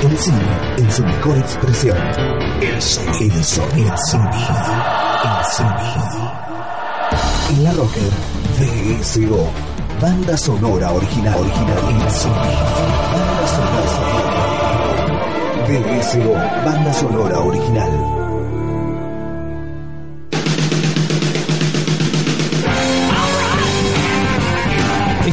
[0.00, 0.38] El cine
[0.78, 1.96] en su mejor expresión.
[2.60, 3.36] El sonido.
[3.36, 3.92] El sonido.
[3.92, 4.32] El sonido.
[5.24, 6.32] El sonido.
[7.50, 8.10] En la Rocker,
[8.58, 9.50] VSO.
[10.00, 11.38] Banda sonora original.
[11.38, 11.78] Original.
[11.78, 12.42] El sonido.
[13.12, 14.22] Banda sonora.
[15.68, 16.32] VSO.
[16.64, 18.21] Banda sonora original.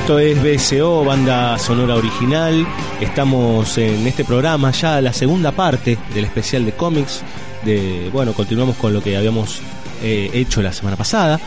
[0.09, 2.65] Esto es BSO, banda sonora original.
[2.99, 7.21] Estamos en este programa ya la segunda parte del especial de cómics.
[7.63, 9.61] De, bueno, continuamos con lo que habíamos
[10.01, 11.39] eh, hecho la semana pasada.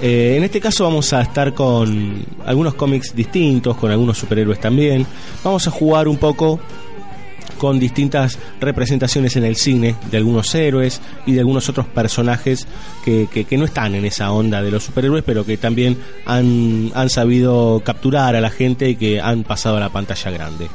[0.00, 5.04] Eh, en este caso vamos a estar con algunos cómics distintos, con algunos superhéroes también.
[5.42, 6.60] Vamos a jugar un poco
[7.58, 12.66] con distintas representaciones en el cine de algunos héroes y de algunos otros personajes
[13.04, 17.08] que, que, no están en esa onda de los superhéroes, pero que también han, han
[17.10, 20.68] sabido capturar a la gente y que han pasado a la pantalla grande.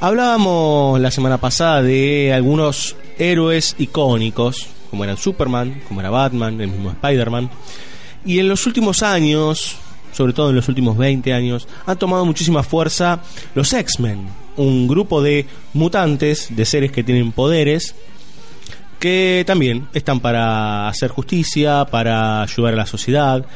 [0.00, 6.68] Hablábamos la semana pasada de algunos héroes icónicos, como eran Superman, como era Batman, el
[6.68, 7.50] mismo Spider-Man.
[8.24, 9.76] Y en los últimos años,
[10.12, 13.20] sobre todo en los últimos 20 años, han tomado muchísima fuerza
[13.54, 17.94] los X-Men un grupo de mutantes, de seres que tienen poderes,
[18.98, 23.46] que también están para hacer justicia, para ayudar a la sociedad,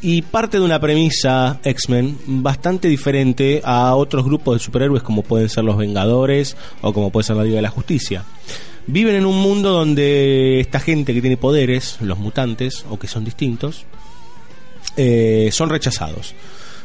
[0.00, 5.48] y parte de una premisa X-Men bastante diferente a otros grupos de superhéroes como pueden
[5.48, 8.22] ser los Vengadores o como puede ser la Liga de la Justicia.
[8.86, 13.24] Viven en un mundo donde esta gente que tiene poderes, los mutantes o que son
[13.24, 13.86] distintos,
[14.96, 16.34] eh, son rechazados.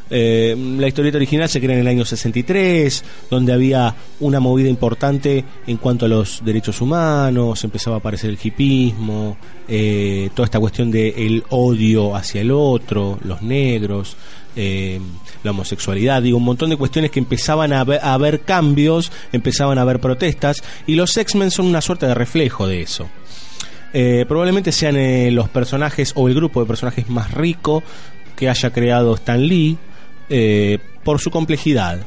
[0.10, 5.44] Eh, la historieta original se crea en el año 63, donde había una movida importante
[5.66, 9.38] en cuanto a los derechos humanos, empezaba a aparecer el hipismo,
[9.68, 14.18] eh, toda esta cuestión del odio hacia el otro, los negros,
[14.56, 15.00] eh,
[15.44, 20.00] la homosexualidad, digo, un montón de cuestiones que empezaban a haber, cambios, empezaban a haber
[20.00, 23.10] protestas, y los X-Men son una suerte de reflejo de eso.
[24.28, 24.96] probablemente sean
[25.36, 27.84] los personajes o el grupo de personajes más rico
[28.36, 29.78] que haya creado Stan Lee,
[30.36, 32.00] eh, por su complejidad.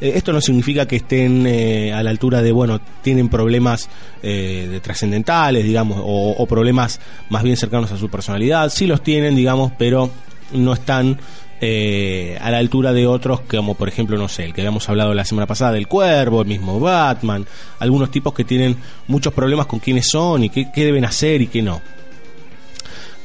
[0.00, 3.88] Eh, esto no significa que estén eh, a la altura de, bueno, tienen problemas
[4.22, 8.68] de trascendentales, digamos, o, problemas más bien cercanos a su personalidad.
[8.68, 10.10] Sí los tienen, digamos, pero
[10.52, 11.18] no están
[11.60, 15.24] a la altura de otros, como por ejemplo, no sé, el que habíamos hablado la
[15.24, 17.44] semana pasada del cuervo, el mismo Batman,
[17.80, 18.76] algunos tipos que tienen
[19.08, 21.80] muchos problemas con quiénes son y qué deben hacer y qué no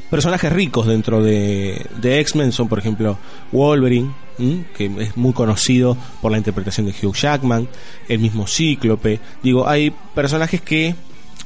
[0.10, 3.18] personajes ricos dentro de, de X-Men son, por ejemplo,
[3.52, 4.12] Wolverine,
[4.76, 7.68] que es muy conocido por la interpretación de Hugh Jackman,
[8.08, 9.20] el mismo Cíclope.
[9.42, 10.96] Digo, hay personajes que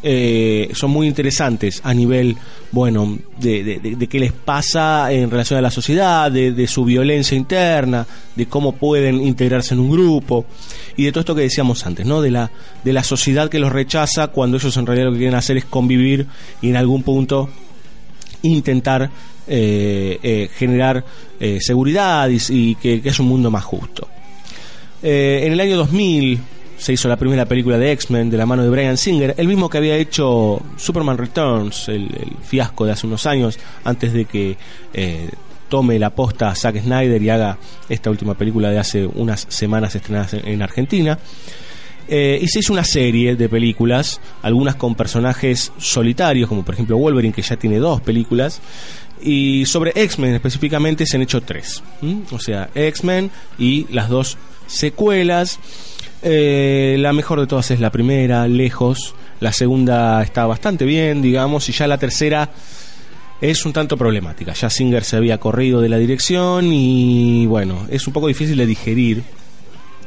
[0.03, 2.35] eh, son muy interesantes a nivel,
[2.71, 8.07] bueno, de, de, qué les pasa en relación a la sociedad, de, su violencia interna,
[8.35, 10.45] de cómo pueden integrarse en un grupo
[10.97, 12.19] y de todo esto que decíamos antes, ¿no?
[12.19, 12.51] De la,
[12.83, 15.65] de la sociedad que los rechaza cuando ellos en realidad lo que quieren hacer es
[15.65, 16.25] convivir
[16.63, 17.49] y en algún punto
[18.43, 19.09] intentar
[19.47, 21.03] eh, eh, generar
[21.39, 24.07] eh, seguridad y, que, es un mundo más justo.
[25.01, 26.39] en el año 2000
[26.77, 29.69] se hizo la primera película de X-Men de la mano de Brian Singer, el mismo
[29.69, 32.09] que había hecho Superman Returns, el,
[32.43, 34.57] fiasco de hace unos años, antes de que
[35.69, 37.57] tome la posta Zack Snyder y haga
[37.87, 41.17] esta última película de hace unas semanas estrenadas en Argentina.
[42.13, 46.97] Eh, y se hizo una serie de películas, algunas con personajes solitarios, como por ejemplo
[46.97, 48.59] Wolverine, que ya tiene dos películas.
[49.23, 51.81] Y sobre X-Men específicamente se han hecho tres.
[52.31, 55.57] O sea, X-Men y las dos secuelas.
[56.21, 59.15] Eh, la mejor de todas es la primera, lejos.
[59.39, 61.69] La segunda está bastante bien, digamos.
[61.69, 62.49] Y ya la tercera
[63.39, 64.51] es un tanto problemática.
[64.51, 68.65] Ya Singer se había corrido de la dirección y bueno, es un poco difícil de
[68.65, 69.23] digerir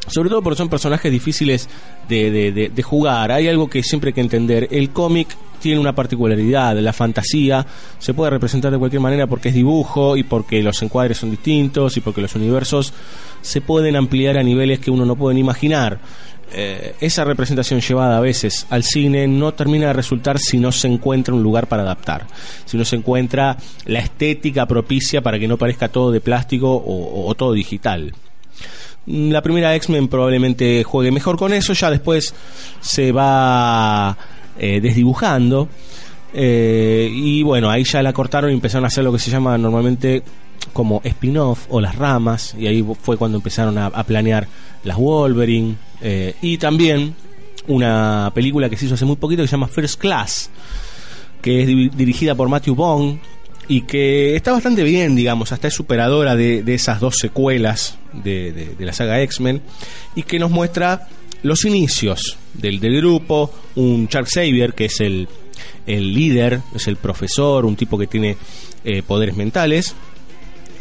[0.06, 1.68] sobre todo porque son personajes difíciles
[2.08, 3.32] de, de, jugar.
[3.32, 4.68] Hay algo que siempre hay que entender.
[4.70, 5.28] El cómic
[5.60, 7.66] tiene una particularidad, la fantasía
[7.98, 11.96] se puede representar de cualquier manera porque es dibujo y porque los encuadres son distintos
[11.96, 12.92] y porque los universos
[13.40, 16.00] se pueden ampliar a niveles que uno no puede ni imaginar.
[16.52, 20.86] Eh, esa representación llevada a veces al cine no termina de resultar si no se
[20.86, 22.26] encuentra un lugar para adaptar,
[22.66, 23.56] si no se encuentra
[23.86, 28.12] la estética propicia para que no parezca todo de plástico o todo digital.
[29.06, 32.34] La primera X-Men probablemente juegue mejor con eso, ya después
[32.80, 34.16] se va
[34.58, 35.68] eh, desdibujando.
[36.32, 39.58] Eh, y bueno, ahí ya la cortaron y empezaron a hacer lo que se llama
[39.58, 40.22] normalmente
[40.72, 42.54] como spin-off o las ramas.
[42.58, 44.48] Y ahí fue cuando empezaron a, planear
[44.84, 45.76] las Wolverine.
[46.00, 47.14] Eh, y también
[47.66, 50.50] una película que se hizo hace muy poquito que se llama First Class,
[51.42, 53.20] que es dirigida por Matthew Bond
[53.68, 58.92] y que está bastante bien, digamos, hasta es superadora de, esas dos secuelas de, la
[58.92, 59.62] saga X-Men
[60.14, 61.08] y que nos muestra
[61.42, 65.28] los inicios del, del grupo, un Charles Xavier que es el,
[65.86, 68.36] el líder, es el profesor, un tipo que tiene
[68.84, 69.94] eh, poderes mentales,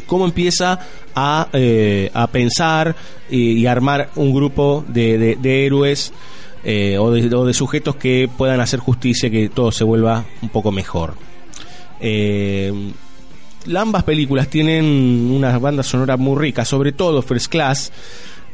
[0.06, 0.78] cómo empieza
[1.14, 2.94] a, eh, a pensar
[3.30, 6.12] y, armar un grupo de, de, héroes
[6.64, 10.48] eh, o, de, o, de, sujetos que puedan hacer justicia, que todo se vuelva un
[10.48, 11.14] poco mejor.
[13.76, 14.84] Ambas películas tienen
[15.30, 17.92] una banda sonora muy rica, sobre todo First Class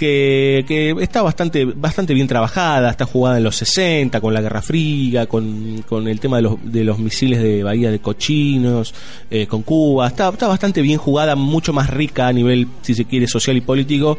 [0.01, 5.27] que, está bastante, bastante bien trabajada, está jugada en los 60, con la Guerra Fría,
[5.27, 8.95] con, el tema de los, de los misiles de Bahía de Cochinos,
[9.31, 13.05] eh, con Cuba, está, está bastante bien jugada, mucho más rica a nivel, si se
[13.05, 14.19] quiere, social y político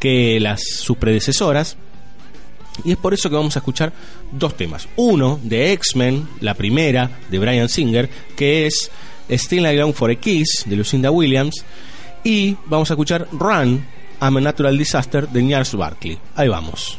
[0.00, 1.76] que las sus predecesoras.
[2.84, 3.92] Y es por eso que vamos a escuchar
[4.30, 4.88] dos temas.
[4.96, 8.90] Uno de X-Men, la primera, de Brian Singer, que es
[9.30, 11.64] Still I for a Kiss, de Lucinda Williams.
[12.24, 13.84] Y vamos a escuchar Run,
[14.20, 16.18] I'm a Natural Disaster de Niels Barkley.
[16.34, 16.98] Ahí vamos.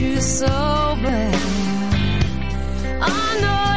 [0.00, 1.34] you so bad.
[3.02, 3.67] I know.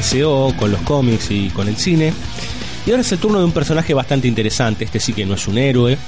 [0.00, 2.14] Con los cómics y con el cine.
[2.86, 4.86] Y ahora es el turno de un personaje bastante interesante.
[4.86, 5.98] Este sí que no es un héroe.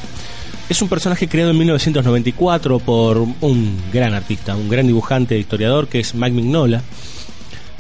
[0.67, 6.01] Es un personaje creado en 1994 por un gran artista, un gran dibujante, historiador, que
[6.01, 6.83] es Mike Mignola.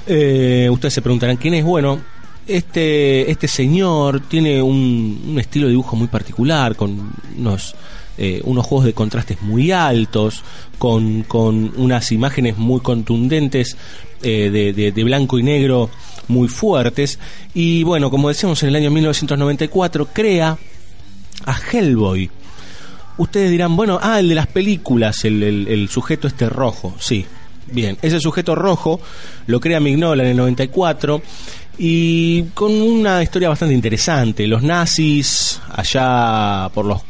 [0.06, 1.64] Eh, ustedes se preguntarán quién es.
[1.64, 2.02] Bueno,
[2.46, 7.74] este, este señor tiene un, un estilo de dibujo muy particular, con unos,
[8.18, 10.42] eh, unos juegos de contrastes muy altos,
[10.78, 13.76] con, con unas imágenes muy contundentes
[14.22, 15.90] eh, de, de- de blanco y negro
[16.28, 17.18] muy fuertes.
[17.54, 20.56] Y bueno, como decíamos, en el año 1994 crea
[21.46, 22.30] a Hellboy.
[23.18, 27.26] Ustedes dirán, bueno, ah, el de las películas, el, el- sujeto este rojo, sí.
[27.70, 29.00] Bien, ese sujeto rojo
[29.46, 31.22] lo crea Mignola en el 94
[31.84, 34.46] y con una historia bastante interesante.
[34.46, 37.00] Los nazis, allá por los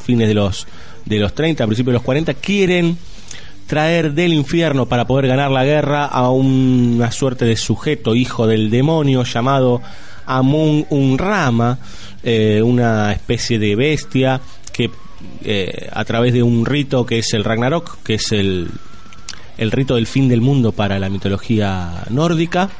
[0.00, 0.66] fines de los,
[1.04, 2.98] de los 30, principios de los 40, quieren
[3.68, 8.68] traer del infierno para poder ganar la guerra a una suerte de sujeto, hijo del
[8.68, 9.80] demonio, llamado
[10.26, 11.78] Amun Unrama,
[12.24, 14.40] eh, una especie de bestia
[14.72, 14.90] que
[15.44, 18.70] eh, a través de un rito que es el Ragnarok, que es el,
[19.56, 22.70] el rito del fin del mundo para la mitología nórdica,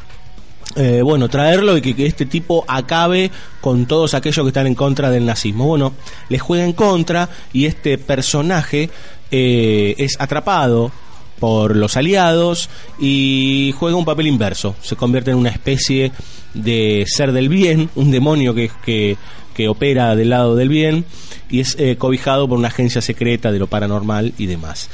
[0.75, 3.31] eh, bueno, traerlo y que, este tipo acabe
[3.61, 5.67] con todos aquellos que están en contra del nazismo.
[5.67, 5.95] Bueno,
[6.29, 8.91] les juega en contra y este personaje
[9.31, 10.93] eh, es atrapado
[11.39, 12.69] por los aliados
[12.99, 14.75] y juega un papel inverso.
[14.83, 16.13] Se convierte en una especie
[16.55, 19.17] de ser del bien, un demonio que, que,
[19.55, 21.05] que opera del lado del bien
[21.49, 24.91] y es eh, cobijado por una agencia secreta de lo paranormal y demás.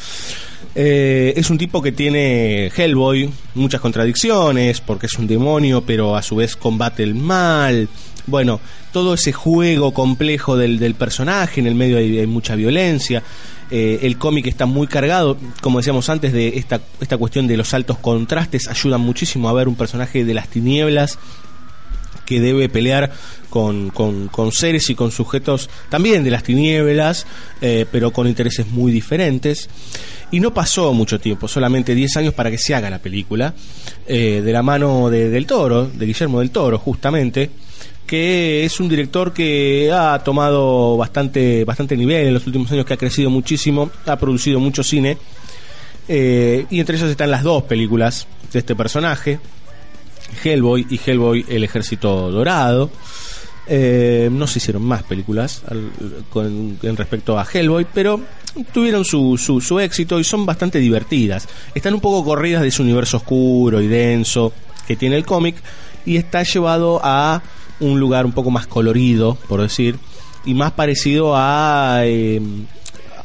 [0.75, 6.23] Eh, es un tipo que tiene Hellboy, muchas contradicciones, porque es un demonio, pero a
[6.23, 7.88] su vez combate el mal.
[8.26, 8.61] Bueno,
[8.93, 13.23] todo ese juego complejo del, personaje, en el medio hay, hay mucha violencia.
[13.71, 17.73] Eh, el cómic está muy cargado, como decíamos antes, de esta, esta cuestión de los
[17.73, 21.19] altos contrastes, ayuda muchísimo a ver un personaje de las tinieblas
[22.25, 23.12] que debe pelear
[23.50, 27.26] con, con- con seres y con sujetos también de las tinieblas,
[27.61, 29.69] eh, pero con intereses muy diferentes.
[30.31, 33.52] Y no pasó mucho tiempo, solamente 10 años para que se haga la película,
[34.07, 37.50] eh, de la mano de, del Toro, de Guillermo del Toro, justamente,
[38.07, 42.95] que es un director que ha tomado bastante, bastante nivel en los últimos años, que
[42.95, 45.19] ha crecido muchísimo, ha producido mucho cine,
[46.09, 49.38] eh, y entre ellos están las dos películas de este personaje
[50.43, 52.91] Hellboy y Hellboy el Ejército Dorado.
[53.69, 55.91] Eh, no se hicieron más películas al-
[56.31, 58.21] con, en respecto a Hellboy, pero
[58.73, 61.49] tuvieron su, su, su éxito y son bastante divertidas.
[61.75, 64.53] Están un poco corridas de ese universo oscuro y denso
[64.87, 65.55] que tiene el cómic
[66.05, 67.41] y está llevado a
[67.79, 69.97] un lugar un poco más colorido, por decir,
[70.45, 72.01] y más parecido a...
[72.05, 72.41] eh,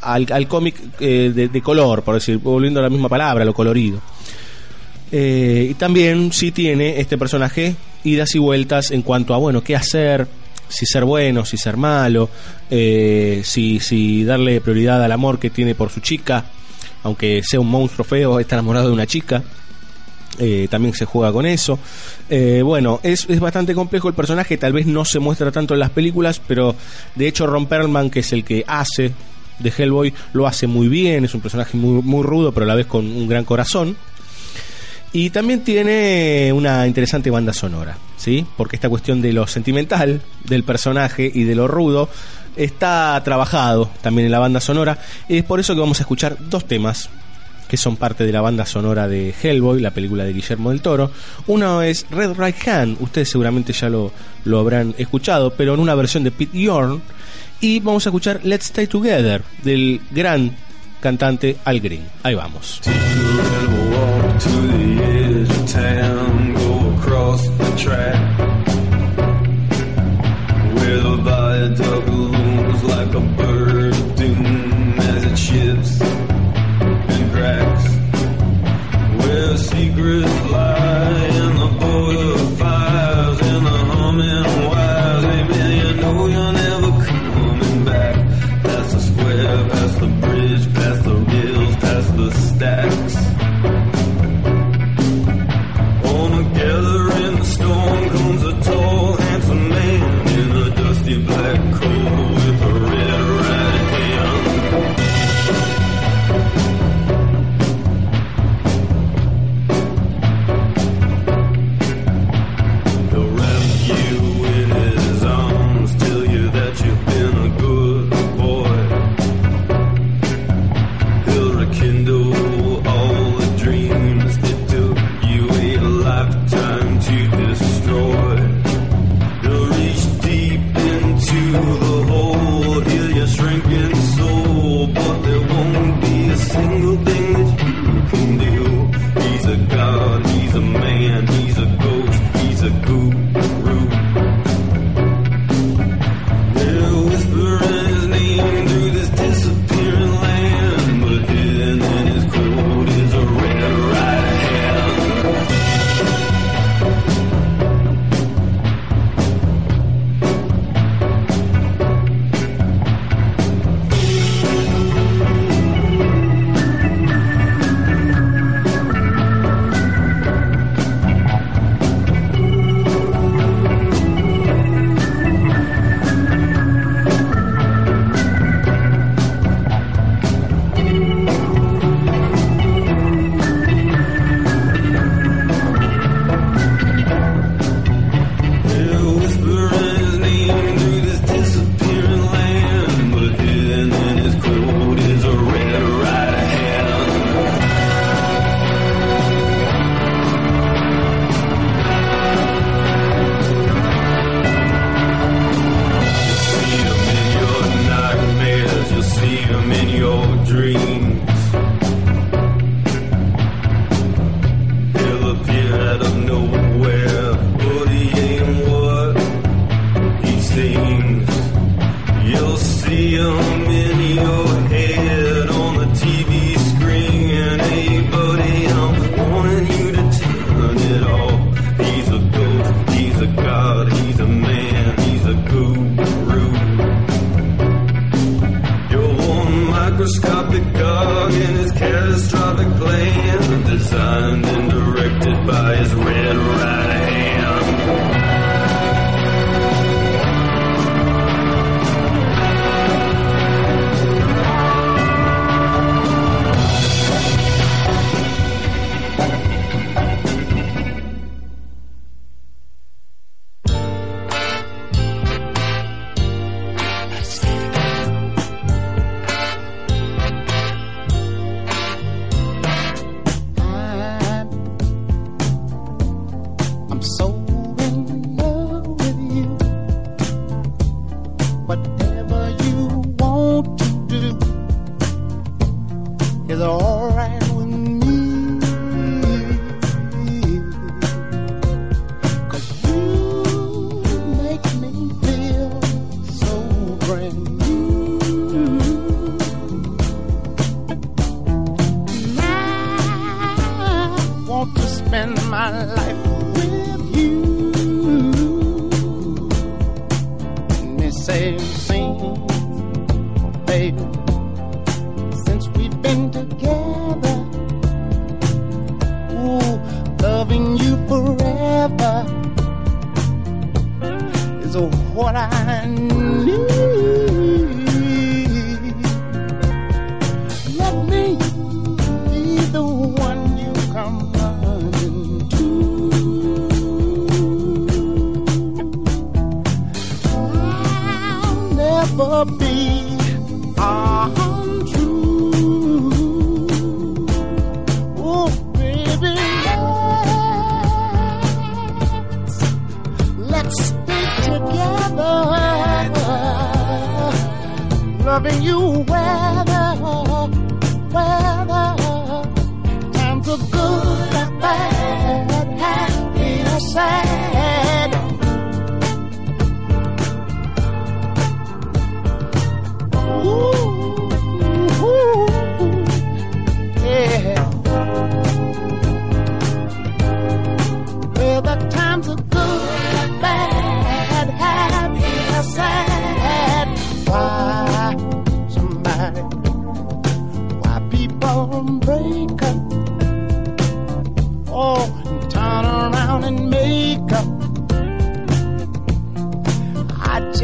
[0.00, 3.52] al, al cómic eh, de, de color, por decir, volviendo a la misma palabra, lo
[3.52, 4.00] colorido.
[5.10, 9.74] Eh, y también sí tiene este personaje idas y vueltas en cuanto a, bueno, qué
[9.74, 10.26] hacer,
[10.68, 12.28] si ser bueno, si ser malo,
[12.70, 16.44] eh, si, si darle prioridad al amor que tiene por su chica,
[17.02, 19.42] aunque sea un monstruo feo, está enamorado de una chica.
[20.40, 21.80] Eh, también se juega con eso.
[22.30, 25.80] Eh, bueno, es, es bastante complejo el personaje, tal vez no se muestra tanto en
[25.80, 26.76] las películas, pero
[27.16, 29.12] de hecho Ron Perlman, que es el que hace
[29.58, 32.76] de Hellboy, lo hace muy bien, es un personaje muy, muy rudo, pero a la
[32.76, 33.96] vez con un gran corazón.
[35.12, 38.46] Y también tiene una interesante banda sonora, ¿sí?
[38.56, 42.10] Porque esta cuestión de lo sentimental del personaje y de lo rudo
[42.56, 44.98] está trabajado también en la banda sonora.
[45.28, 47.08] Y es por eso que vamos a escuchar dos temas
[47.68, 51.10] que son parte de la banda sonora de Hellboy, la película de Guillermo del Toro.
[51.46, 54.10] Uno es Red Right Hand, ustedes seguramente ya lo,
[54.44, 57.02] lo habrán escuchado, pero en una versión de Pete Yorn.
[57.60, 60.56] Y vamos a escuchar Let's Stay Together del gran
[61.00, 62.06] cantante Al Green.
[62.22, 62.80] Ahí vamos.
[80.08, 80.77] We'll walk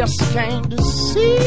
[0.06, 1.44] just came to see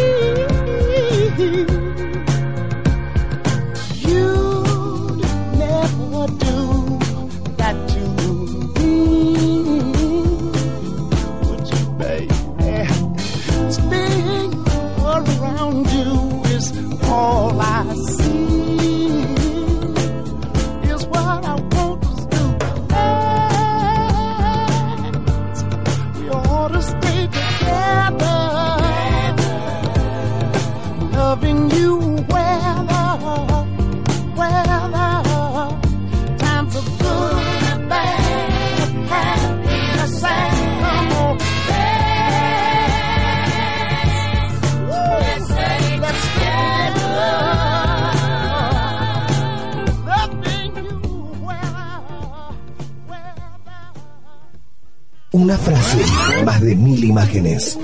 [55.66, 57.78] Una frase, más de mil imágenes.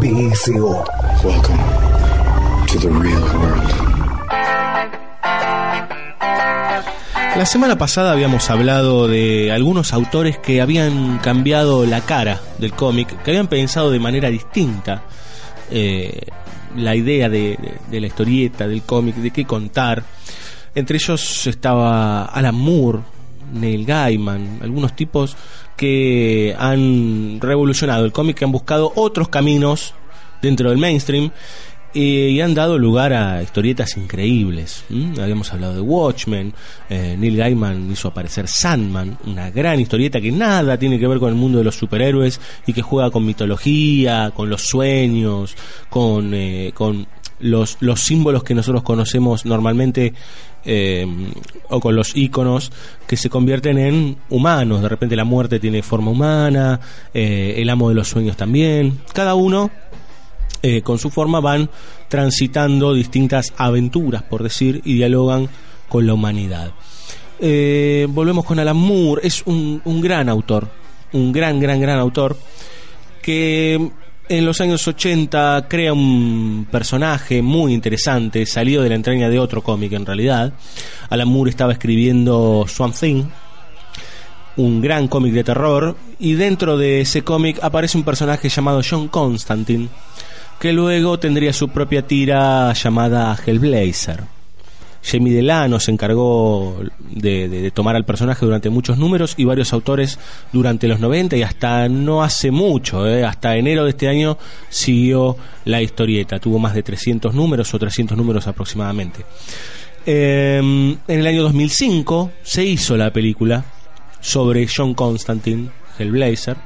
[0.00, 0.84] BSO.
[1.22, 1.58] Welcome
[2.66, 3.70] to the real world.
[7.36, 13.22] La semana pasada habíamos hablado de algunos autores que habían cambiado la cara del cómic,
[13.22, 15.02] que habían pensado de manera distinta
[15.70, 16.18] eh,
[16.76, 20.02] la idea de, de- de la historieta, del cómic, de qué contar.
[20.74, 23.00] Entre ellos estaba Alan Moore,
[23.52, 25.36] Neil Gaiman, algunos tipos
[25.76, 29.94] que han revolucionado el cómic, que han buscado otros caminos
[30.42, 31.30] dentro del mainstream
[31.98, 34.84] eh, y han dado lugar a historietas increíbles.
[35.18, 36.52] Habíamos hablado de Watchmen,
[36.90, 41.30] eh, Neil Gaiman hizo aparecer Sandman, una gran historieta que nada tiene que ver con
[41.30, 45.56] el mundo de los superhéroes y que juega con mitología, con los sueños,
[45.88, 47.06] con, eh, con
[47.40, 50.14] los, los símbolos que nosotros conocemos normalmente
[50.64, 51.06] eh,
[51.68, 52.72] o con los íconos
[53.06, 54.82] que se convierten en humanos.
[54.82, 56.80] De repente la muerte tiene forma humana,
[57.14, 59.00] eh, el amo de los sueños también.
[59.12, 59.70] Cada uno
[60.62, 61.70] eh, con su forma van
[62.08, 65.48] transitando distintas aventuras, por decir, y dialogan
[65.88, 66.72] con la humanidad.
[67.38, 70.68] Volvemos con Alan Moore, es un, un gran autor,
[71.12, 72.36] un gran, gran, gran autor,
[73.22, 73.90] que
[74.28, 79.62] en los años 80 crea un personaje muy interesante, salido de la entraña de otro
[79.62, 80.52] cómic en realidad.
[81.08, 83.24] Alan Moore estaba escribiendo Swamp Thing,
[84.56, 89.08] un gran cómic de terror, y dentro de ese cómic aparece un personaje llamado John
[89.08, 89.88] Constantine,
[90.58, 94.35] que luego tendría su propia tira llamada Hellblazer.
[95.06, 100.18] Jamie Delano se encargó de, tomar al personaje durante muchos números y varios autores
[100.52, 104.36] durante los 90 y hasta no hace mucho, eh, hasta enero de este año
[104.68, 106.40] siguió la historieta.
[106.40, 109.24] Tuvo más de 300 números o 300 números aproximadamente.
[110.04, 113.64] Eh, en el año 2005 se hizo la película
[114.20, 116.56] sobre John Constantine, Hellblazer,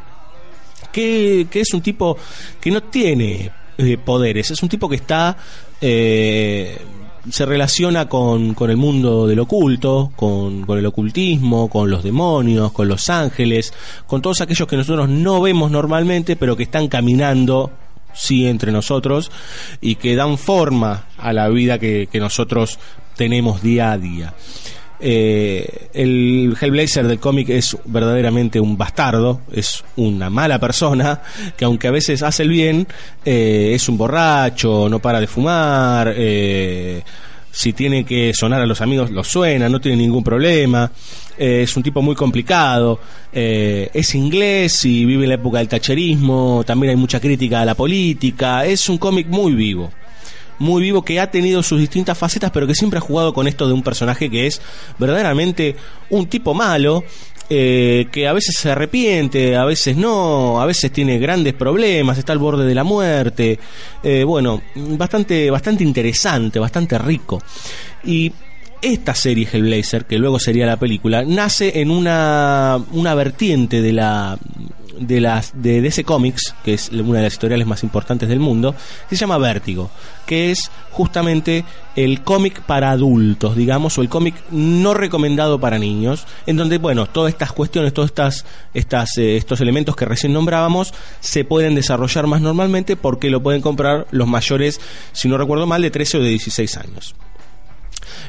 [0.90, 2.16] que, que es un tipo
[2.58, 5.36] que no tiene eh, poderes, es un tipo que está...
[5.80, 6.78] eh,
[7.28, 12.72] se relaciona con, con el mundo del oculto, con, con el ocultismo, con los demonios,
[12.72, 13.74] con los ángeles,
[14.06, 17.70] con todos aquellos que nosotros no vemos normalmente, pero que están caminando
[18.12, 19.30] sí entre nosotros
[19.80, 22.78] y que dan forma a la vida que, que nosotros
[23.16, 24.34] tenemos día a día.
[25.02, 31.22] Eh, el Hellblazer del cómic es verdaderamente un bastardo, es una mala persona
[31.56, 32.86] que aunque a veces hace el bien,
[33.24, 37.02] eh, es un borracho, no para de fumar, eh,
[37.52, 40.90] si tiene que sonar a los amigos, los suena, no tiene ningún problema.
[41.36, 43.00] Eh, es un tipo muy complicado.
[43.32, 46.62] eh, es inglés y vive en la época del tacherismo.
[46.66, 48.64] También hay mucha crítica a la política.
[48.66, 49.90] Es un cómic muy vivo.
[50.60, 53.66] Muy vivo que ha tenido sus distintas facetas, pero que siempre ha jugado con esto
[53.66, 54.60] de un personaje que es
[54.98, 55.74] verdaderamente
[56.10, 57.02] un tipo malo.
[57.52, 62.32] eh, que a veces se arrepiente, a veces no, a veces tiene grandes problemas, está
[62.32, 63.58] al borde de la muerte.
[64.04, 67.42] Eh, bueno, bastante, bastante interesante, bastante rico.
[68.04, 68.32] Y
[68.80, 74.38] esta serie Hellblazer, que luego sería la película, nace en una, una vertiente de la
[75.00, 78.74] de las de DC Comics, que es una de las editoriales más importantes del mundo,
[79.08, 79.90] se llama Vértigo,
[80.26, 81.64] que es justamente
[81.96, 87.06] el cómic para adultos, digamos, o el cómic no recomendado para niños, en donde, bueno,
[87.06, 92.26] todas estas cuestiones, todos estas, estas, eh, estos elementos que recién nombrábamos, se pueden desarrollar
[92.26, 94.80] más normalmente porque lo pueden comprar los mayores,
[95.12, 97.14] si no recuerdo mal, de 13 o de 16 años.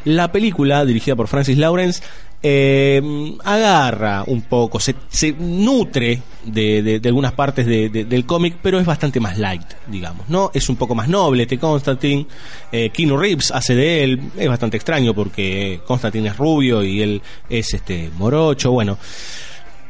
[0.05, 2.01] La película, dirigida por Francis Lawrence,
[2.43, 3.01] eh,
[3.43, 8.85] agarra un poco, se, se nutre de, algunas partes de- de- del cómic, pero es
[8.85, 10.49] bastante más light, digamos, ¿no?
[10.53, 12.25] Es un poco más noble este Constantine.
[12.71, 17.21] Eh, Keanu Reeves hace de él, es bastante extraño porque Constantine es rubio y él
[17.49, 18.97] es este morocho, bueno.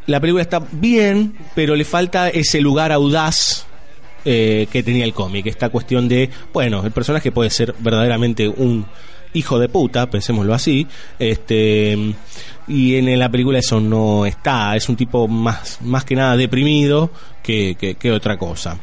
[0.07, 3.65] La película está bien, pero le falta ese lugar audaz
[4.25, 5.45] eh, que tenía el cómic.
[5.45, 8.85] Esta cuestión de, bueno, el personaje puede ser verdaderamente un
[9.33, 10.87] hijo de puta, pensémoslo así,
[11.19, 11.97] este
[12.67, 17.11] y en la película eso no está, es un tipo más, más que nada deprimido
[17.43, 18.77] que, que- que otra cosa.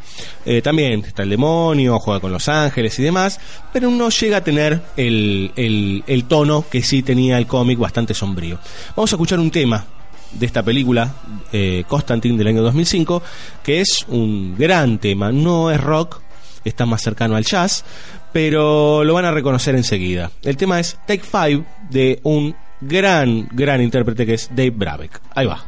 [0.45, 3.41] Eh, también está el demonio, juega con los ángeles y demás,
[3.73, 8.59] pero no llega a tener el, el- tono que sí tenía el cómic bastante sombrío.
[8.97, 9.87] Vamos a escuchar un tema
[10.33, 11.15] de esta película,
[11.53, 13.23] eh, Constantine del año 2005,
[13.63, 16.21] que es un gran tema, no es rock,
[16.65, 17.85] está más cercano al jazz,
[18.33, 20.31] pero lo van a reconocer enseguida.
[20.43, 25.21] El tema es Take Five de un gran, gran intérprete que es Dave Brabeck.
[25.35, 25.64] Ahí va.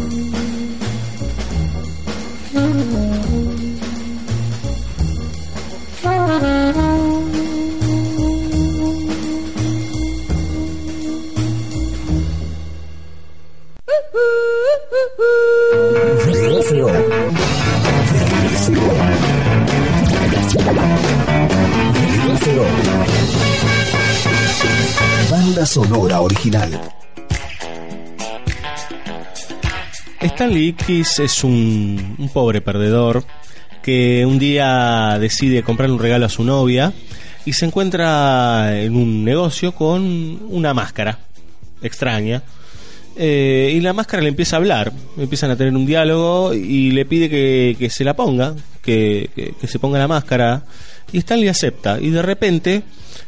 [30.19, 33.23] Stanley Ipkiss es un, pobre perdedor
[33.83, 36.93] que un día decide comprarle un regalo a su novia
[37.45, 41.19] y se encuentra en un negocio con una máscara
[41.83, 42.41] extraña.
[43.15, 47.05] Eh, y la máscara le empieza a hablar, empiezan a tener un diálogo y le
[47.05, 50.63] pide que, se la ponga, que se ponga la máscara.
[51.11, 52.83] Y Stanley acepta y de repente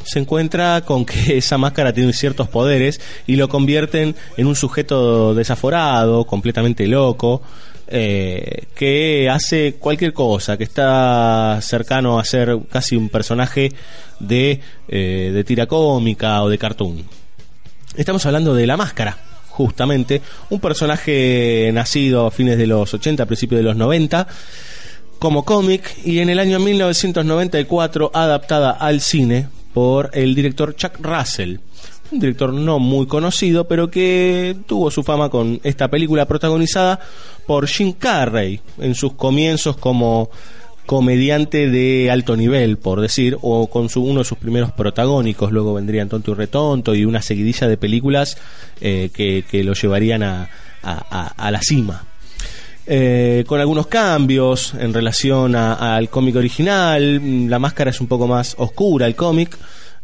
[0.05, 5.33] se encuentra con que esa máscara tiene ciertos poderes y lo convierten en un sujeto
[5.33, 7.41] desaforado, completamente loco,
[7.87, 13.71] eh, que hace cualquier cosa, que está cercano a ser casi un personaje
[14.19, 17.03] de, eh, de tira cómica o de cartoon.
[17.95, 19.17] Estamos hablando de La Máscara,
[19.49, 24.27] justamente, un personaje nacido a fines de los 80, principios de los 90,
[25.19, 31.57] como cómic y en el año 1994 adaptada al cine por el director Chuck Russell.
[32.11, 36.99] Un director no muy conocido, pero que tuvo su fama con esta película protagonizada
[37.47, 40.29] por Jim Carrey en sus comienzos como
[40.85, 45.73] comediante de alto nivel, por decir, o con su, uno de sus primeros protagónicos, luego
[45.73, 48.37] vendrían Tonto y Retonto y una seguidilla de películas
[48.81, 50.49] eh, que, que lo llevarían a,
[50.83, 52.05] a- la cima.
[52.85, 58.27] Eh, con algunos cambios en relación al cómic original, mm, la máscara es un poco
[58.27, 59.57] más oscura, el cómic.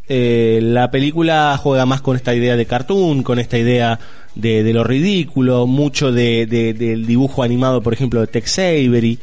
[0.07, 3.99] Eh, la película juega más con esta idea de cartoon, con esta idea
[4.33, 9.19] de, lo ridículo, mucho de, de- del dibujo animado, por ejemplo, de Tex Avery.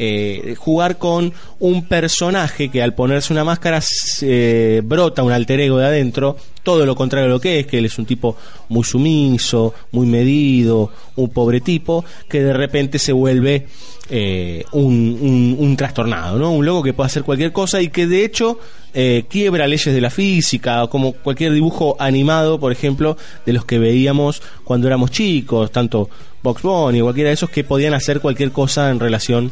[0.00, 5.78] Eh, jugar con un personaje que al ponerse una máscara se- brota un alter ego
[5.78, 6.36] de adentro,
[6.68, 8.36] todo lo contrario a lo que es, que él es un tipo
[8.68, 13.66] muy sumiso, muy medido, un pobre tipo, que de repente se vuelve
[14.10, 16.52] eh, un, un- un trastornado, ¿no?
[16.52, 18.58] Un loco que puede hacer cualquier cosa y que de hecho
[18.92, 23.16] eh, quiebra leyes de la física, como cualquier dibujo animado, por ejemplo,
[23.46, 26.10] de los que veíamos cuando éramos chicos, tanto
[26.42, 29.50] Box Bunny, cualquiera de esos que podían hacer cualquier cosa en relación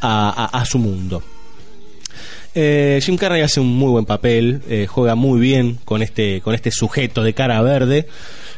[0.00, 1.22] a, su mundo.
[2.54, 6.54] Eh, Jim Carrey hace un muy buen papel, eh, juega muy bien con este, con
[6.54, 8.06] este sujeto de cara verde.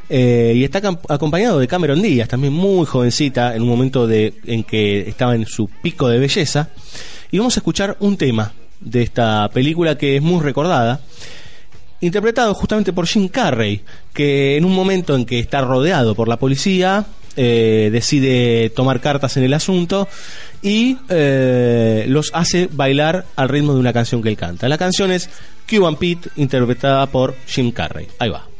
[0.09, 4.65] eh, y está acompañado de Cameron Díaz, también muy jovencita, en un momento de, en
[4.65, 6.71] que estaba en su pico de belleza.
[7.31, 11.01] Y vamos a escuchar un tema de esta película que es muy recordada,
[12.01, 13.81] interpretado justamente por Jim Carrey,
[14.13, 19.37] que en un momento en que está rodeado por la policía, eh, decide tomar cartas
[19.37, 20.09] en el asunto
[20.62, 24.68] y eh, los hace bailar al ritmo de una canción que él canta.
[24.68, 25.28] La canción es
[25.68, 28.09] Cuban Pete, interpretada por Jim Carrey.
[28.18, 28.54] Ahí va.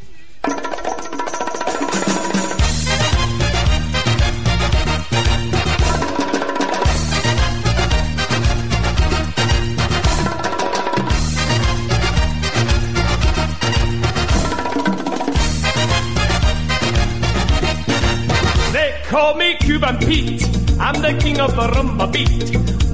[19.75, 20.47] Cuban Pete.
[20.79, 22.47] I'm the king of the rumba beat.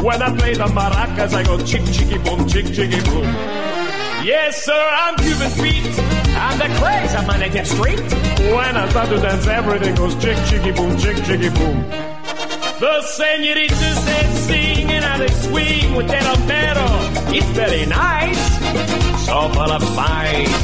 [0.02, 3.28] When I play the maracas, I go chick chicky boom, chick chicky boom.
[4.24, 5.98] Yes, sir, I'm Cuban Pete.
[6.40, 8.00] I'm the craze, I'm gonna get straight.
[8.56, 11.84] When I start to dance, everything goes chick chicky boom, chick chicky boom.
[12.80, 16.88] The senoritas they sing and they swing with that omero.
[17.36, 18.42] It's very nice,
[19.26, 20.56] so full of spice.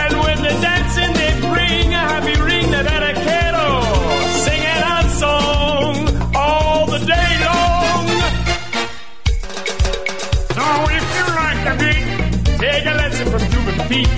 [0.00, 3.15] And when they're dancing, they bring a happy ring that I
[13.88, 14.08] feet,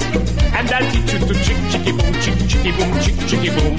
[0.57, 3.75] and I'll teach you to chick chicky boom, chick chicky boom, chick chicky boom.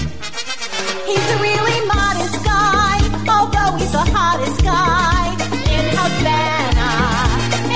[1.10, 5.34] He's a really modest guy, although he's the hottest guy
[5.76, 6.92] in Havana,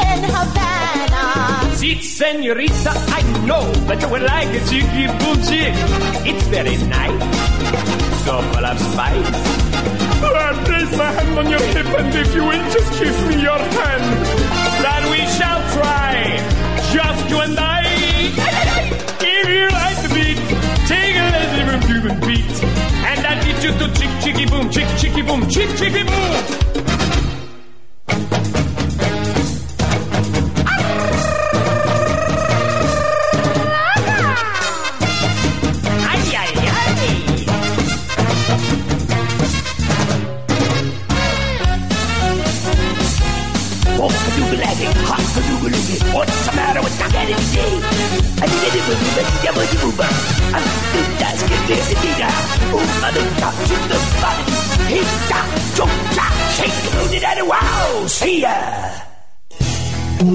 [0.05, 1.75] in Havana.
[1.75, 5.73] See, senorita, I know that you would like a chicky boom chick.
[6.29, 7.23] It's very nice,
[8.25, 9.73] so full of spice.
[10.25, 13.57] Oh, place my hand on your hip, and if you will just give me your
[13.57, 14.07] hand,
[14.83, 16.13] then we shall try.
[16.93, 17.72] Just you and I.
[23.63, 26.62] you to chick chicky boom, chick chicky boom, chick chicky boom.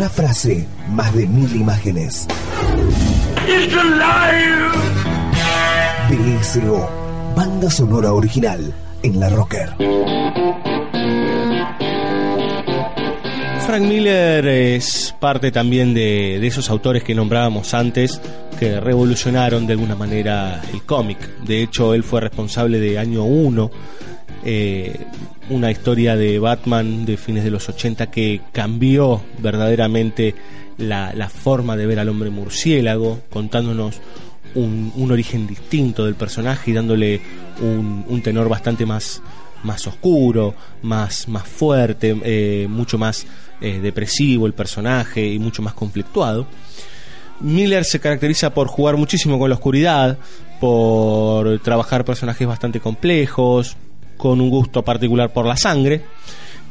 [0.08, 2.26] Una frase, más de mil imágenes.
[3.46, 4.72] It's alive!
[6.08, 6.88] BSO,
[7.36, 9.68] banda sonora original en la Rocker.
[13.66, 18.18] Frank Miller es parte también de, de esos autores que nombrábamos antes
[18.58, 21.18] que revolucionaron de alguna manera el cómic.
[21.44, 23.70] De hecho, él fue responsable de Año 1,
[24.46, 25.06] eh,
[25.50, 30.34] una historia de Batman de fines de los 80 que cambió verdaderamente
[30.76, 34.00] la, la forma de ver al hombre murciélago, contándonos
[34.54, 37.20] un, un origen distinto del personaje y dándole
[37.60, 39.22] un, un tenor bastante más,
[39.62, 43.26] más oscuro, más, más fuerte, eh, mucho más
[43.60, 46.46] eh, depresivo el personaje y mucho más conflictuado.
[47.40, 50.18] Miller se caracteriza por jugar muchísimo con la oscuridad,
[50.60, 53.76] por trabajar personajes bastante complejos,
[54.18, 56.02] con un gusto particular por la sangre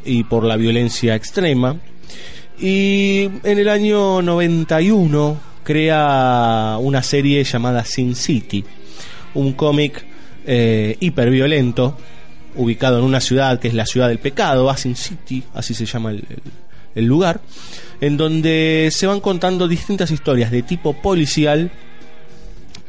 [0.06, 1.76] y por la violencia extrema.
[2.60, 8.64] Y en el año 91 crea una serie llamada Sin City,
[9.34, 10.06] un cómic
[10.46, 11.98] eh, hiperviolento
[12.56, 16.12] ubicado en una ciudad que es la ciudad del pecado, Sin City, así se llama
[16.96, 17.42] el, lugar,
[18.02, 21.70] en donde se van contando distintas historias de tipo policial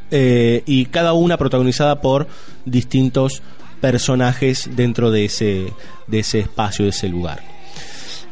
[0.09, 2.27] eh, y cada una protagonizada por
[2.65, 3.43] distintos
[3.81, 5.73] personajes dentro de ese,
[6.07, 7.41] de ese espacio, de ese lugar.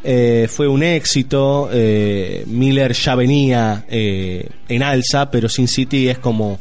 [0.04, 6.20] Eh, fue un éxito, eh, Miller ya venía eh, en alza, pero Sin City es
[6.20, 6.60] como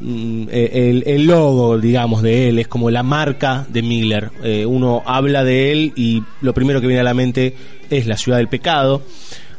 [0.00, 4.30] mm, eh, el, el logo, digamos, de él, es como la marca de Miller.
[4.42, 7.54] Eh, uno habla de él y lo primero que viene a la mente
[7.90, 9.02] es la ciudad del pecado.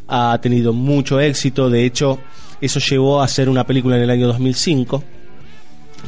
[0.07, 2.19] Ha tenido mucho éxito, de hecho,
[2.61, 5.03] eso llevó a hacer una película en el año 2005,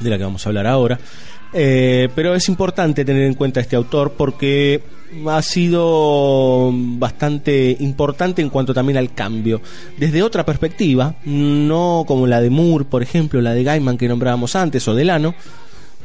[0.02, 1.00] de la que vamos a hablar ahora.
[1.54, 4.84] Eh, pero es importante tener en cuenta este autor porque
[5.28, 9.62] ha sido bastante importante en cuanto también al cambio.
[9.98, 14.56] Desde otra perspectiva, no como la de Moore, por ejemplo, la de Gaiman que nombrábamos
[14.56, 15.36] antes, o Delano,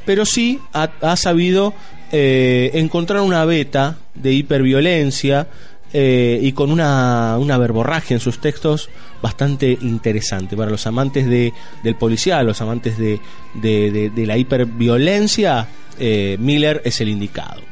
[0.05, 1.75] pero sí ha, ha sabido
[2.13, 5.49] eh, encontrar una beta de hiperviolencia
[5.93, 8.89] eh, y con una, una verborragia en sus textos
[9.23, 10.57] bastante interesante.
[10.57, 11.53] Para los amantes de,
[11.83, 13.21] del policial, los amantes de,
[13.55, 15.69] de, la hiperviolencia,
[15.99, 17.63] eh, Miller es el indicado.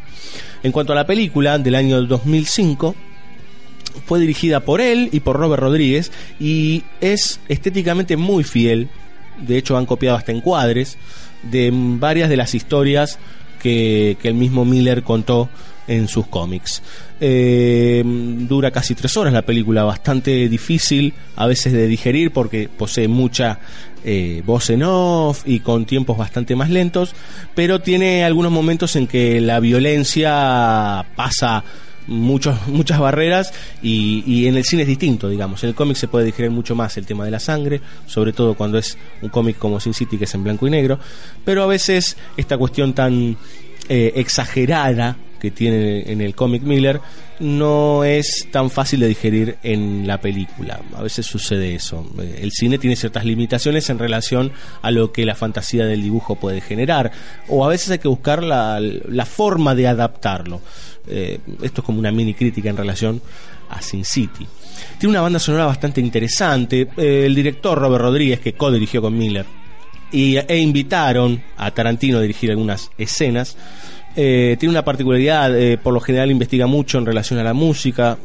[0.62, 2.94] En cuanto a la película del año 2005,
[4.06, 8.88] fue dirigida por él y por Robert Rodríguez y es estéticamente muy fiel.
[9.38, 10.96] De hecho, han copiado hasta encuadres
[11.42, 13.18] de varias de las historias
[13.60, 15.48] que, que el mismo Miller contó
[15.86, 16.82] en sus cómics.
[17.20, 23.08] Eh, dura casi tres horas la película, bastante difícil a veces de digerir porque posee
[23.08, 23.58] mucha
[24.04, 27.14] eh, voz en off y con tiempos bastante más lentos,
[27.54, 31.64] pero tiene algunos momentos en que la violencia pasa
[32.06, 33.52] muchos, muchas barreras
[33.82, 35.62] y, y en el cine es distinto, digamos.
[35.62, 38.54] En el cómic se puede digerir mucho más el tema de la sangre, sobre todo
[38.54, 40.98] cuando es un cómic como Sin City que es en blanco y negro,
[41.44, 43.36] pero a veces esta cuestión tan
[43.88, 47.00] eh, exagerada que tiene en el cómic Miller
[47.40, 50.80] no es tan fácil de digerir en la película.
[50.94, 52.06] A veces sucede eso.
[52.20, 56.36] Eh, El cine tiene ciertas limitaciones en relación a lo que la fantasía del dibujo
[56.36, 57.10] puede generar,
[57.48, 60.60] o a veces hay que buscar la, la forma de adaptarlo.
[61.08, 63.22] Eh, esto es como una mini crítica en relación
[63.70, 64.46] a Sin City.
[64.98, 66.88] Tiene una banda sonora bastante interesante.
[66.96, 69.46] Eh, el director Robert Rodríguez, que co-dirigió con Miller,
[70.12, 73.56] y, e invitaron a Tarantino a dirigir algunas escenas.
[74.16, 78.18] Eh, tiene una particularidad, eh, por lo general investiga mucho en relación a la música,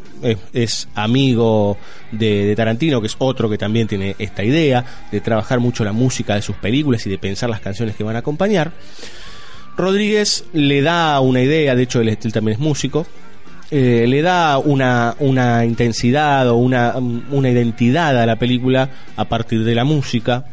[0.54, 1.78] es amigo
[2.12, 6.34] de, Tarantino, que es otro que también tiene esta idea de trabajar mucho la música
[6.34, 8.72] de sus películas y de pensar las canciones que van a acompañar.
[9.78, 13.06] Rodríguez le da una idea, de hecho él, también es músico,
[13.70, 19.64] eh, le da una, una intensidad o una, una identidad a la película a partir
[19.64, 20.46] de la música.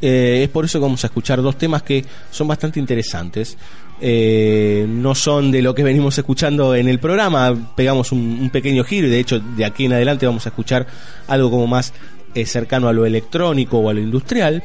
[0.00, 3.56] Es por eso que vamos a escuchar dos temas que son bastante interesantes.
[4.00, 9.06] Eh, no son de lo que venimos escuchando en el programa, pegamos un, pequeño giro
[9.06, 10.86] y de hecho de aquí en adelante vamos a escuchar
[11.28, 11.94] algo como más
[12.34, 14.62] eh, cercano a lo electrónico o a lo industrial.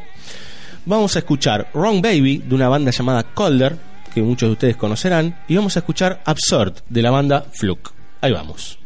[0.86, 3.78] Vamos a escuchar Wrong Baby de una banda llamada Colder,
[4.14, 7.92] que muchos de ustedes conocerán, y vamos a escuchar Absurd de la banda Fluke.
[8.20, 8.81] Ahí vamos.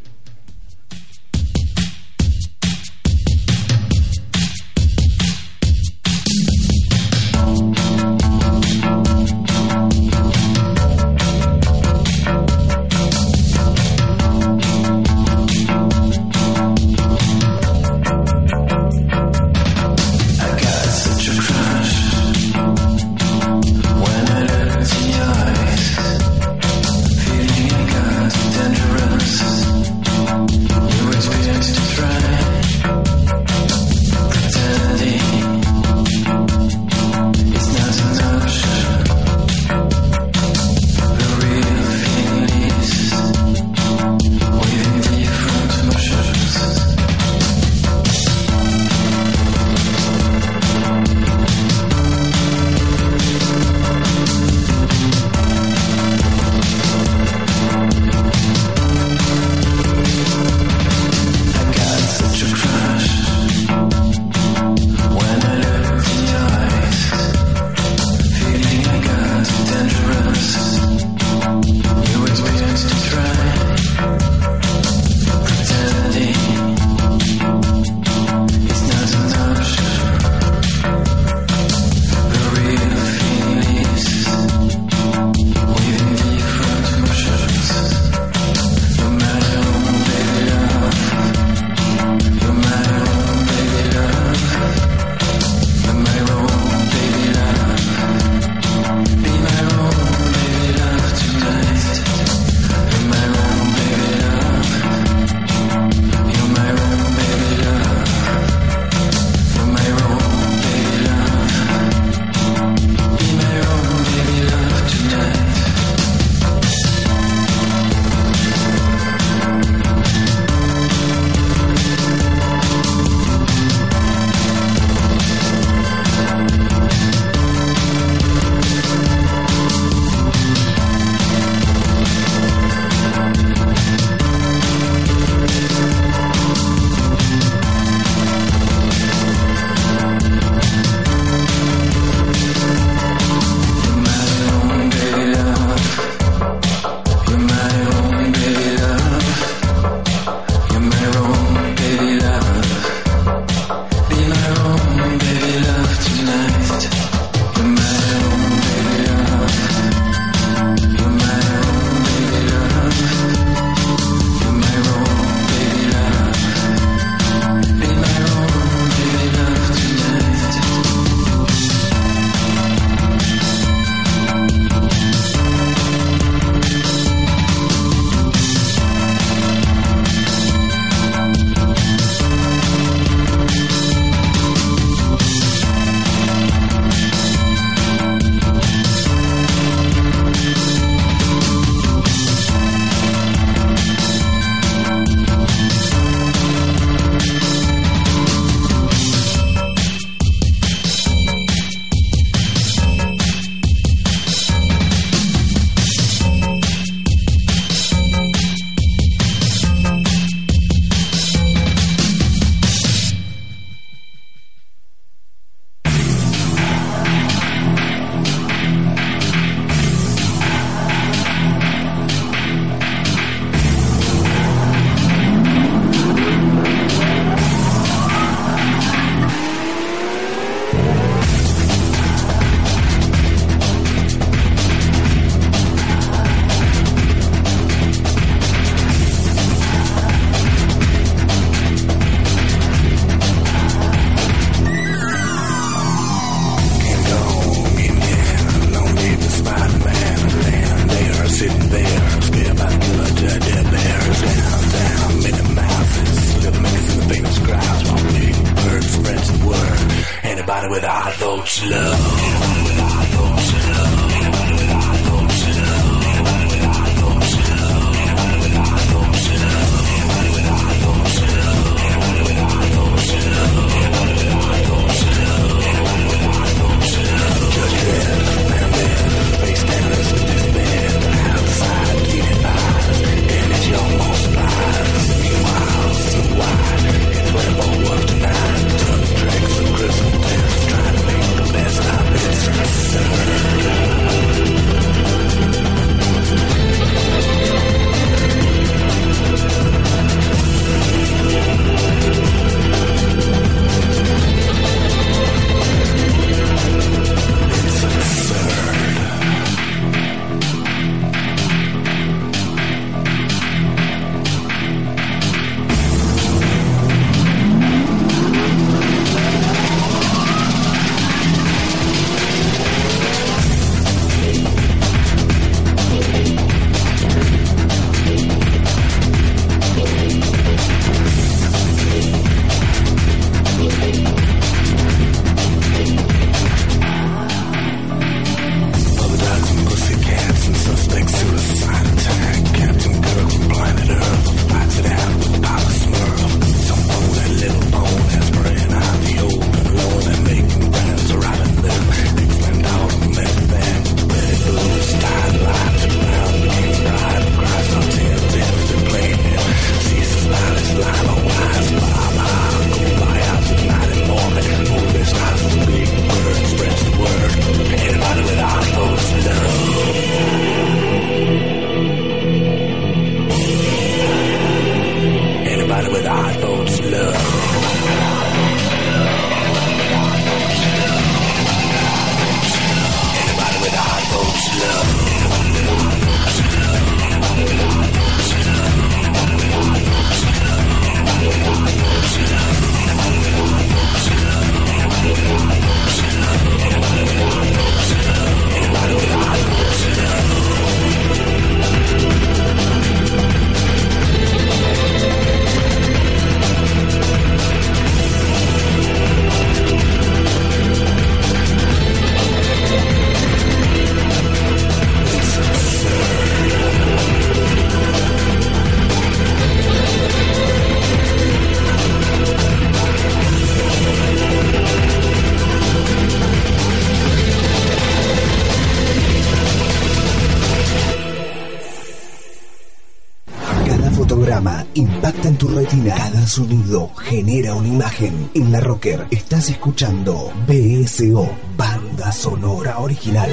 [436.26, 438.32] Cada sonido genera una imagen.
[438.34, 443.30] En la Rocker estás escuchando BSO, banda sonora original.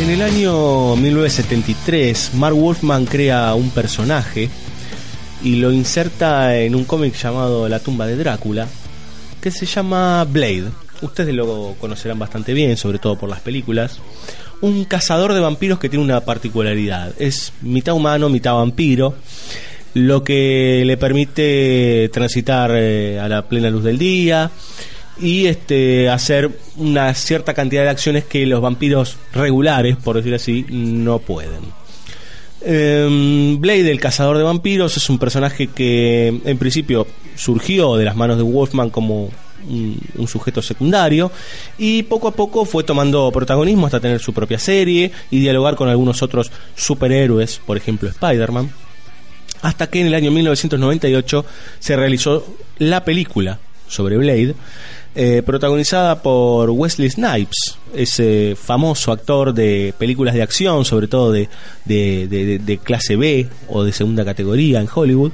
[0.00, 4.48] En el año 1973, Mark Wolfman crea un personaje
[5.42, 8.66] y lo inserta en un cómic llamado La tumba de Drácula,
[9.42, 10.70] que se llama Blade.
[11.02, 14.00] Ustedes lo conocerán bastante bien, sobre todo por las películas.
[14.66, 17.14] Un cazador de vampiros que tiene una particularidad.
[17.20, 19.14] Es mitad humano, mitad vampiro,
[19.94, 24.50] lo que le permite transitar eh, a la plena luz del día
[25.20, 30.66] y este hacer una cierta cantidad de acciones que los vampiros regulares, por decir así,
[30.68, 31.60] no pueden.
[32.60, 37.06] Em, Blade, el cazador de vampiros, es un personaje que en principio
[37.36, 39.30] surgió de las manos de Wolfman como
[39.68, 41.30] un, sujeto secundario
[41.78, 45.88] y poco a poco fue tomando protagonismo hasta tener su propia serie y dialogar con
[45.88, 48.70] algunos otros superhéroes, por ejemplo Spider-Man,
[49.62, 51.44] hasta que en el año 1998
[51.78, 52.46] se realizó
[52.78, 54.54] la película sobre Blade,
[55.14, 61.48] eh, protagonizada por Wesley Snipes, ese famoso actor de películas de acción, sobre todo de,
[61.86, 65.32] de- de- de clase B o de segunda categoría en Hollywood.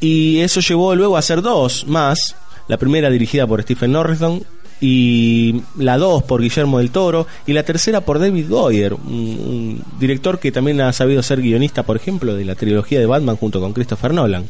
[0.00, 2.36] Y eso llevó luego a hacer dos más,
[2.68, 4.42] la primera dirigida por Stephen Norton
[4.80, 10.38] y la dos por Guillermo del Toro y la tercera por David Goyer, un, director
[10.38, 13.72] que también ha sabido ser guionista, por ejemplo, de la trilogía de Batman junto con
[13.72, 14.44] Christopher Nolan.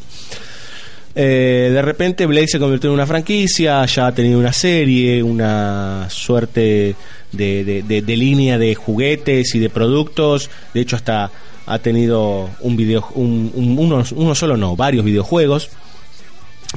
[1.19, 6.07] Eh, de repente Blade se convirtió en una franquicia, ya ha tenido una serie, una
[6.11, 6.95] suerte
[7.33, 10.51] de, línea de juguetes y de productos.
[10.75, 11.31] De hecho, hasta
[11.67, 15.71] ha tenido un video, un- un- uno, uno solo no, varios videojuegos.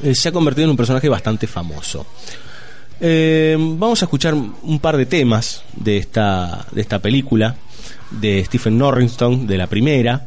[0.04, 2.06] Eh, se ha convertido en un personaje bastante famoso.
[3.02, 7.56] Eh, vamos a escuchar un par de temas de esta, de esta película
[8.12, 10.26] de Stephen Norrington, de la primera.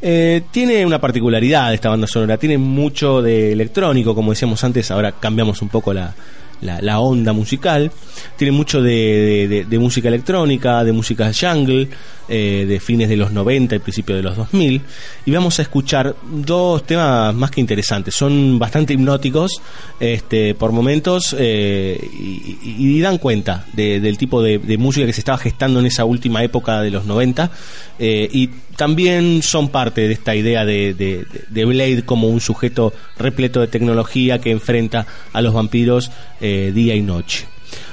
[0.00, 5.12] Eh, tiene una particularidad esta banda sonora, tiene mucho de electrónico, como decíamos antes, ahora
[5.12, 6.14] cambiamos un poco la,
[6.60, 7.90] la- la onda musical.
[8.36, 11.88] Tiene mucho de, de- de- música electrónica, de música jungle,
[12.28, 14.80] eh, de fines de los 90 y principios de los 2000.
[15.26, 19.60] Y vamos a escuchar dos temas más que interesantes, son bastante hipnóticos
[20.00, 25.20] este, por momentos eh, y, dan cuenta de- del tipo de, de música que se
[25.20, 27.50] estaba gestando en esa última época de los 90
[27.98, 32.92] eh, y también son parte de esta idea de, de- de Blade como un sujeto
[33.18, 36.10] repleto de tecnología que enfrenta a los vampiros
[36.40, 37.46] eh, día y noche.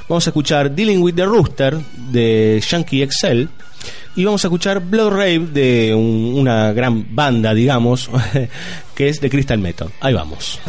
[0.09, 1.77] Vamos a escuchar Dealing with the Rooster
[2.11, 3.49] de Yankee Excel
[4.15, 8.09] y vamos a escuchar Blood Rave de un- una gran banda, digamos,
[8.95, 9.89] que es de Crystal Metal.
[10.01, 10.59] Ahí vamos.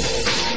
[0.00, 0.49] Música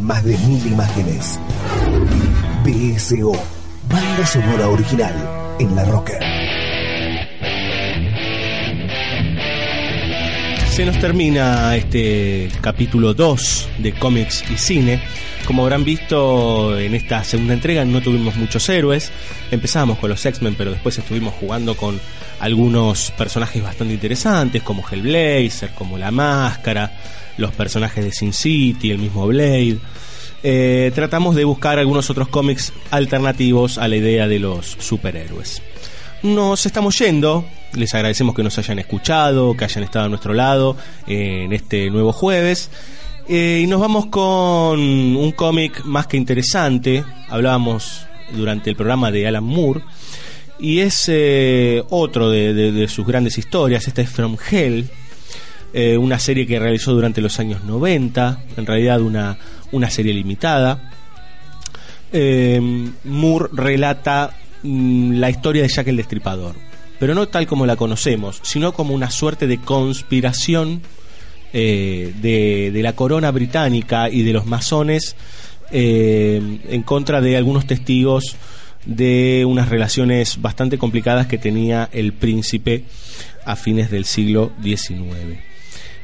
[0.00, 1.40] Más de mil imágenes.
[2.64, 3.32] BSO,
[3.88, 6.22] banda sonora original en la rocker.
[10.70, 15.02] Se nos termina este capítulo 2 de cómics y cine.
[15.44, 19.10] Como habrán visto en esta segunda entrega no tuvimos muchos héroes.
[19.50, 22.00] Empezamos con los X-Men, pero después estuvimos jugando con
[22.38, 26.89] algunos personajes bastante interesantes, como Hellblazer, como La Máscara,
[27.40, 29.78] los personajes de Sin City, el mismo Blade.
[30.42, 35.62] Eh, tratamos de buscar algunos otros cómics alternativos a la idea de los superhéroes.
[36.22, 40.76] Nos estamos yendo, les agradecemos que nos hayan escuchado, que hayan estado a nuestro lado
[41.06, 42.70] eh, en este nuevo jueves.
[43.28, 47.04] Eh, y nos vamos con un cómic más que interesante.
[47.28, 49.80] Hablábamos durante el programa de Alan Moore.
[50.58, 51.10] Y es
[51.88, 53.88] otro de, de- de sus grandes historias.
[53.88, 54.90] Esta es From Hell.
[55.72, 58.44] Eh, una serie que realizó durante los años 90.
[58.56, 59.38] En realidad una,
[59.72, 60.90] una serie limitada.
[62.12, 62.60] Eh,
[63.04, 66.54] Moore relata mm, la historia de Jack el Destripador.
[66.98, 70.82] Pero no tal como la conocemos, sino como una suerte de conspiración
[71.52, 75.16] eh, de, de la corona británica y de los masones
[75.72, 78.36] eh, en contra de algunos testigos
[78.86, 82.84] de unas relaciones bastante complicadas que tenía el príncipe
[83.44, 85.49] a fines del siglo XIX.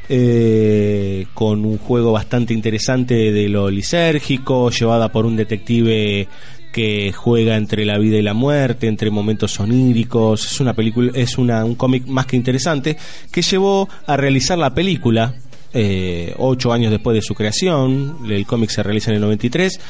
[0.08, 6.28] Eh, con un juego bastante interesante de lo lisérgico, llevada por un detective
[6.70, 10.44] que juega entre la vida y la muerte, entre momentos oníricos.
[10.52, 12.96] Es una película, es una, un cómic más que interesante
[13.32, 15.34] que llevó a realizar la película
[15.72, 18.18] eh, ocho años después de su creación.
[18.30, 19.80] El cómic se realiza en el 93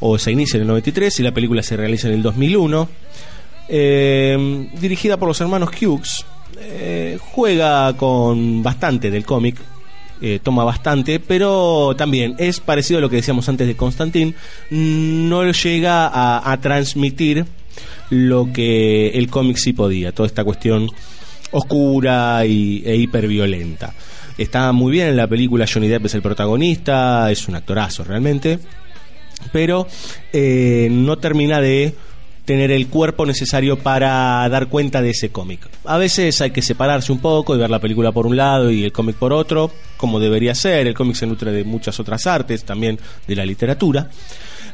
[0.00, 2.88] o se inicia en el 93 y la película se realiza en el 2001.
[3.68, 6.26] Eh, dirigida por los hermanos Hughes,
[6.58, 9.56] eh, juega con bastante del cómic,
[10.20, 14.34] eh, toma bastante, pero también es parecido a lo que decíamos antes de Constantin,
[14.70, 17.44] no llega a, a transmitir
[18.10, 20.90] lo que el cómic sí podía, toda esta cuestión
[21.52, 23.94] oscura y, e hiperviolenta.
[24.38, 28.58] Está muy bien en la película, Johnny Depp es el protagonista, es un actorazo realmente,
[29.52, 29.86] pero
[30.32, 31.94] eh, no termina de
[32.44, 35.60] tener el cuerpo necesario para dar cuenta de ese cómic.
[35.84, 38.84] A veces hay que separarse un poco y ver la película por un lado y
[38.84, 40.86] el cómic por otro, como debería ser.
[40.86, 44.10] El cómic se nutre de muchas otras artes, también de la literatura.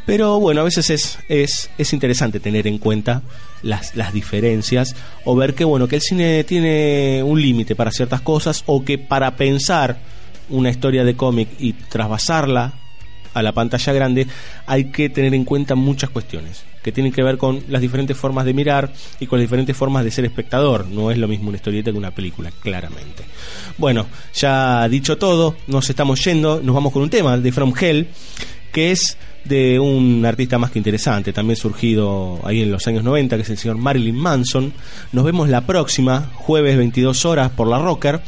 [0.07, 3.21] Pero bueno, a veces es, es, es interesante tener en cuenta
[3.63, 8.23] las, las diferencias o ver que bueno, que el cine tiene un límite para ciertas
[8.23, 9.99] cosas o que para pensar
[10.49, 12.73] una historia de cómic y trasvasarla
[13.39, 14.27] a la pantalla grande
[14.67, 18.45] hay que tener en cuenta muchas cuestiones que tienen que ver con las diferentes formas
[18.45, 20.87] de mirar y con las diferentes formas de ser espectador.
[20.87, 23.25] No es lo mismo una historieta que una película, claramente.
[23.77, 28.09] Bueno, ya dicho todo, nos estamos yendo, nos vamos con un tema de From Hell,
[28.73, 33.37] que es de un artista más que interesante, también surgido ahí en los años 90,
[33.37, 34.73] que es el señor Marilyn Manson.
[35.13, 38.21] Nos vemos la próxima, jueves 22 horas por la Rocker,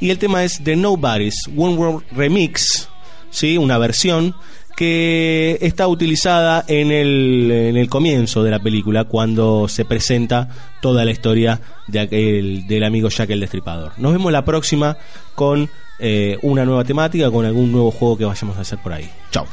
[0.00, 2.88] y el tema es The Nobody's One World Remix,
[3.34, 3.58] ¿sí?
[3.58, 4.34] una versión
[4.76, 10.48] que está utilizada en el, en el comienzo de la película cuando se presenta
[10.80, 13.92] toda la historia de aquel, del amigo Jack el Destripador.
[13.98, 14.96] Nos vemos la próxima
[15.34, 15.68] con
[15.98, 19.08] eh, una nueva temática, con algún nuevo juego que vayamos a hacer por ahí.
[19.30, 19.46] Chao.